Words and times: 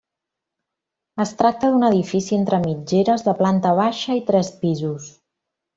Es 1.25 1.33
tracta 1.41 1.69
d'un 1.75 1.85
edifici 1.91 2.39
entre 2.39 2.61
mitgeres 2.67 3.29
de 3.29 3.39
planta 3.43 3.79
baixa 3.85 4.21
i 4.23 4.29
tres 4.31 4.55
pisos. 4.65 5.13